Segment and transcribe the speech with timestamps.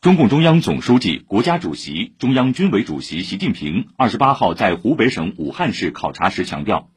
[0.00, 6.88] 中共中央总书记、国家主席、中央军委主席习近平二十八号在湖北省武汉市考察时强调，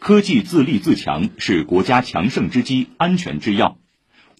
[0.00, 3.78] 科技自立自强是国家强盛之基、安全之要。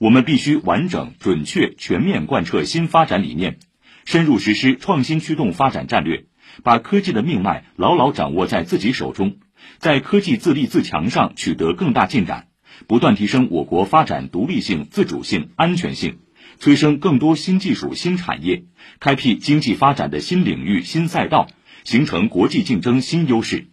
[0.00, 3.60] 我们必须完整、准确、全面贯彻新发展理念，
[4.04, 6.24] 深入实施创新驱动发展战略，
[6.64, 9.36] 把科技的命脉牢牢掌握在自己手中，
[9.78, 12.48] 在科技自立自强上取得更大进展，
[12.88, 16.18] 不断提升我国发展独立性、自主性、安全性。
[16.58, 18.64] 催生更多新技术、新产业，
[18.98, 21.48] 开辟经济发展的新领域、新赛道，
[21.84, 23.68] 形成国际竞争新优势。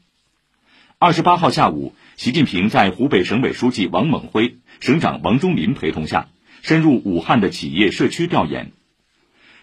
[0.99, 6.29] 二十八号下午，习近平在湖北省委书记王猛辉、省长王忠林陪同下，
[6.61, 8.71] 深入武汉的企业社区调研。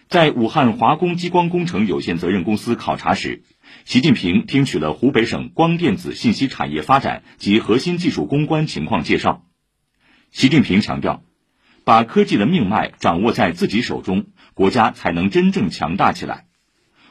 [0.07, 3.41] 在武汉华工激光工程有限责任公司考察时，
[3.85, 9.43] 习近平听取了湖北省光电子信息产业发展及核心技术攻关情况介绍。
[10.31, 11.23] 习近平强调。
[11.85, 14.25] 把科技的命脉掌握在自己手中，
[14.55, 16.47] 国家才能真正强大起来。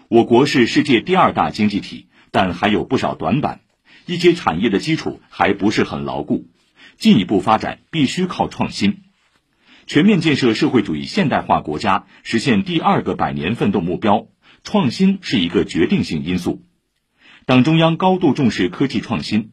[0.09, 3.61] 我国是世界第二大经济体，但还有不少短板，
[4.05, 6.49] 一些产业的基础还不是很牢固。
[6.99, 9.03] 进一步发展必须靠创新。
[9.87, 14.27] 全面建设社会主义现代化国家，实现第二个百年奋斗目标，
[14.65, 16.63] 创新是一个决定性因素。
[17.47, 19.53] 党中央高度重视科技创新。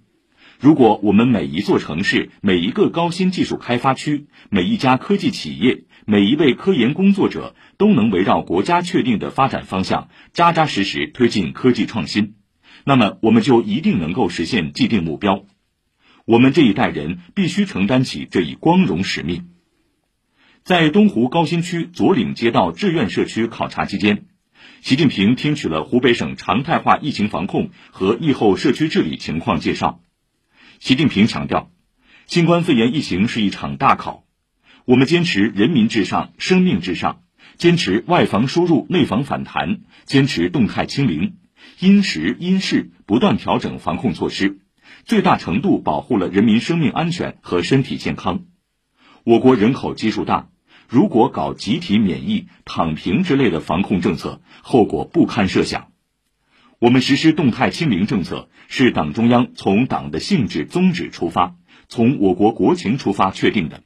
[0.61, 12.35] 如果我们每一座城市、每一个高新技术开发区、每一家科技企业、每一位科研工作者都能围绕国家确定的发展方向，扎扎实实推进科技创新，
[12.85, 15.45] 那么我们就一定能够实现既定目标。
[16.25, 19.47] 我们这一代人必须承担起这一光荣使命。
[20.63, 24.25] 在东湖高新区左岭街道志愿社区考察期间，
[24.81, 30.01] 习近平听取了湖北省常态化疫情防控和疫后社区治理情况介绍。
[30.81, 31.69] 习近平强调，
[32.25, 34.23] 新冠肺炎疫情是一场大考，
[34.85, 37.21] 我们坚持人民至上、生命至上，
[37.55, 41.35] 坚持外防输入、内防反弹，坚持动态清零，
[41.77, 44.61] 因时因势不断调整防控措施，
[45.05, 48.45] 最大程度保护了人民生命安全和身体健康。
[49.23, 50.49] 我国人口基数大，
[50.89, 55.90] 如果搞集体免疫、躺平之类的防控政策，后果不堪设想。
[56.81, 61.55] 我们实施动态清零政策，是党中央从党的性质宗旨出发，
[61.87, 63.83] 从我国国情出发确定的。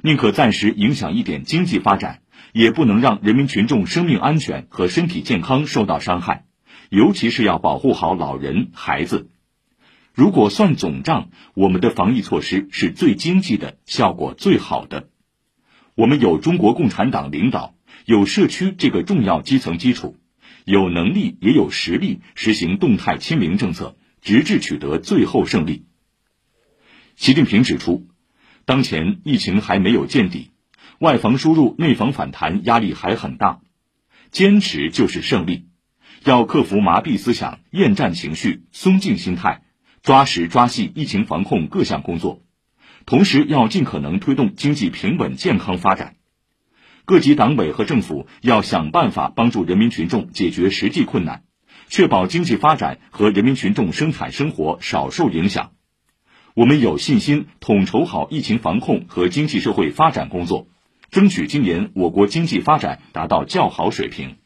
[0.00, 2.22] 宁可暂时影响一点经济发展，
[2.54, 6.46] 也不能让人民群众生命安全和身体健康受到伤害，
[6.88, 9.28] 尤其是要保护好老人、孩子。
[10.14, 15.10] 如果算总账，我们的防疫措施是最经济的，效果最好的。
[15.94, 17.74] 我们有中国共产党领导，
[18.06, 20.16] 有社区这个重要基层基础。
[20.64, 25.86] 有能力也有实力实行动态清零政策，直至取得最后胜利。
[27.16, 28.08] 习近平指出，
[28.64, 30.50] 当前疫情还没有见底，
[30.98, 33.60] 外防输入、内防反弹压力还很大，
[34.30, 35.68] 坚持就是胜利。
[36.24, 39.62] 要克服麻痹思想、厌战情绪、松劲心态，
[40.02, 42.44] 抓实抓细疫情防控各项工作，
[43.04, 46.14] 同时要尽可能推动经济平稳健康发展。
[47.04, 51.42] 各级党委和政府要想办法帮助人民群众解决实际困难，
[51.88, 55.72] 确保经济发展和人民群众生产生活少受影响。
[56.54, 60.68] 我们有信心统筹好疫情防控和经济社会发展工作，
[61.10, 64.36] 争取今年我国经济发展达到较好水平。